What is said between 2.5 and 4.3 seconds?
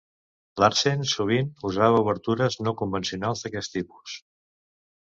no convencionals d'aquest tipus.